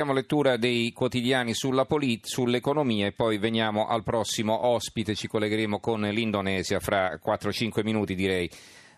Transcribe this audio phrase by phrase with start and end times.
[0.00, 5.78] Diamo lettura dei quotidiani sulla polit- sull'economia e poi veniamo al prossimo ospite, ci collegheremo
[5.78, 8.50] con l'Indonesia fra 4-5 minuti direi.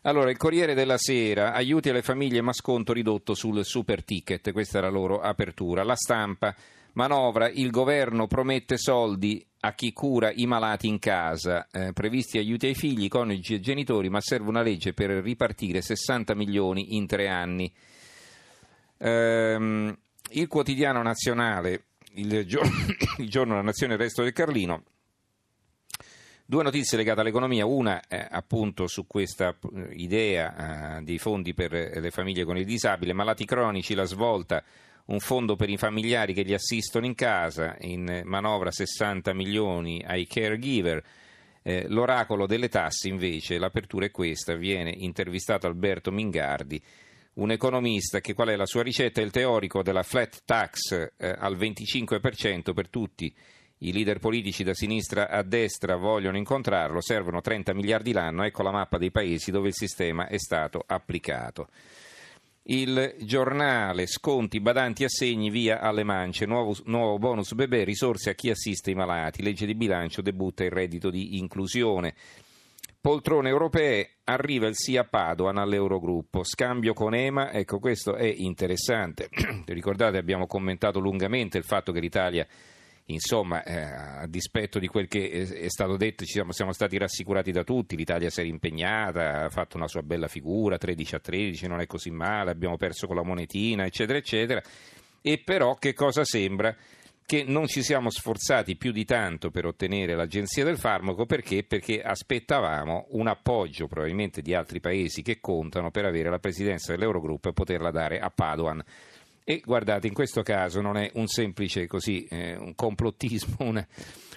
[0.03, 4.79] Allora, il Corriere della Sera, aiuti alle famiglie ma sconto ridotto sul super ticket, questa
[4.79, 5.83] è la loro apertura.
[5.83, 6.55] La stampa,
[6.93, 12.67] manovra, il governo promette soldi a chi cura i malati in casa, eh, previsti aiuti
[12.67, 17.27] ai figli, coniugi e genitori, ma serve una legge per ripartire 60 milioni in tre
[17.27, 17.73] anni.
[18.99, 19.97] Ehm,
[20.33, 21.85] il quotidiano nazionale,
[22.15, 22.71] il giorno,
[23.19, 24.85] il giorno La Nazione e il Resto del Carlino,
[26.45, 31.73] Due notizie legate all'economia, una eh, appunto su questa eh, idea eh, dei fondi per
[31.73, 34.63] le famiglie con il disabile, malati cronici, la svolta,
[35.07, 40.27] un fondo per i familiari che li assistono in casa, in manovra 60 milioni ai
[40.27, 41.03] caregiver.
[41.63, 46.83] Eh, l'oracolo delle tasse invece, l'apertura è questa, viene intervistato Alberto Mingardi
[47.35, 49.21] un economista che qual è la sua ricetta?
[49.21, 53.35] Il teorico della flat tax eh, al 25% per tutti
[53.79, 58.71] i leader politici da sinistra a destra vogliono incontrarlo, servono 30 miliardi l'anno, ecco la
[58.71, 61.69] mappa dei paesi dove il sistema è stato applicato.
[62.65, 68.51] Il giornale, sconti, badanti, assegni, via alle mance, nuovo, nuovo bonus bebè, risorse a chi
[68.51, 72.15] assiste i malati, legge di bilancio, debutta il reddito di inclusione.
[73.03, 79.29] Poltrone europee, arriva il sì a Padoan all'Eurogruppo, scambio con EMA, ecco questo è interessante.
[79.67, 82.47] Ricordate abbiamo commentato lungamente il fatto che l'Italia,
[83.07, 87.65] insomma, eh, a dispetto di quel che è, stato detto, siamo, siamo, stati rassicurati da
[87.65, 91.81] tutti, l'Italia si era impegnata, ha fatto una sua bella figura, 13 a 13, non
[91.81, 94.63] è così male, abbiamo perso con la monetina, eccetera, eccetera.
[95.21, 96.73] E però che cosa sembra?
[97.25, 101.65] Che non ci siamo sforzati più di tanto per ottenere l'Agenzia del Farmaco perché?
[101.65, 107.49] Perché aspettavamo un appoggio probabilmente di altri paesi che contano per avere la presidenza dell'Eurogruppo
[107.49, 108.83] e poterla dare a Padoan.
[109.45, 113.85] E guardate, in questo caso non è un semplice così, eh, un complottismo, un,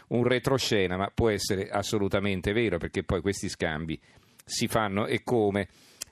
[0.07, 3.99] un retroscena, ma può essere assolutamente vero perché poi questi scambi
[4.43, 5.67] si fanno e come.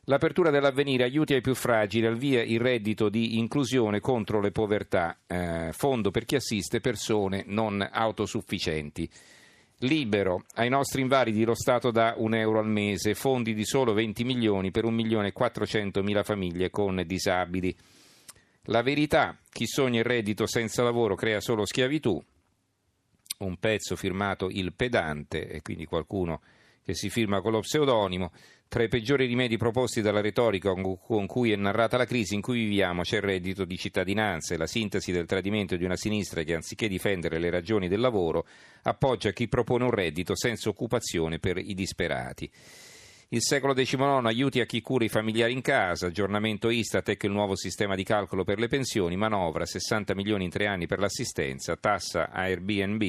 [0.08, 5.20] L'apertura dell'avvenire aiuti ai più fragili, al via il reddito di inclusione contro le povertà,
[5.26, 9.10] eh, fondo per chi assiste persone non autosufficienti.
[9.80, 14.26] Libero, ai nostri invalidi lo Stato dà un euro al mese, fondi di solo 20
[14.26, 17.74] milioni per 1 milione e 400 mila famiglie con disabili.
[18.64, 22.22] La verità, chi sogna il reddito senza lavoro crea solo schiavitù.
[23.40, 26.42] Un pezzo firmato Il Pedante, e quindi qualcuno
[26.84, 28.32] che si firma con lo pseudonimo.
[28.68, 32.64] Tra i peggiori rimedi proposti dalla retorica con cui è narrata la crisi in cui
[32.64, 36.56] viviamo c'è il reddito di cittadinanza e la sintesi del tradimento di una sinistra che
[36.56, 38.48] anziché difendere le ragioni del lavoro
[38.82, 42.50] appoggia chi propone un reddito senza occupazione per i disperati.
[43.30, 47.32] Il secolo XIX aiuti a chi cura i familiari in casa, aggiornamento Istat, ecco il
[47.32, 51.76] nuovo sistema di calcolo per le pensioni, manovra 60 milioni in tre anni per l'assistenza,
[51.76, 53.04] tassa Airbnb,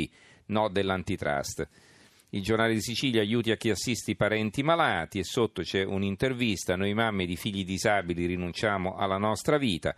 [0.46, 1.68] no dell'antitrust.
[2.34, 6.74] Il giornale di Sicilia aiuti a chi assiste i parenti malati e sotto c'è un'intervista,
[6.74, 9.94] noi mamme di figli disabili rinunciamo alla nostra vita.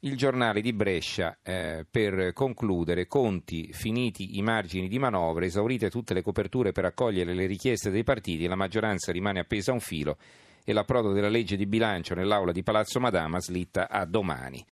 [0.00, 6.12] Il giornale di Brescia, eh, per concludere, conti finiti i margini di manovra, esaurite tutte
[6.12, 10.18] le coperture per accogliere le richieste dei partiti, la maggioranza rimane appesa a un filo
[10.62, 14.60] e l'approdo della legge di bilancio nell'aula di Palazzo Madama slitta a domani.